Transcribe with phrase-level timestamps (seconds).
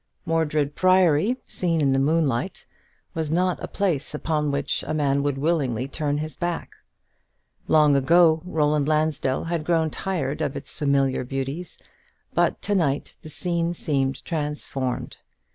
[0.25, 2.65] Mordred Priory, seen in the moonlight,
[3.13, 6.71] was not a place upon which a man would willingly turn his back.
[7.67, 11.77] Long ago Roland Lansdell had grown tired of its familiar beauties;
[12.33, 15.17] but to night the scene seemed transformed.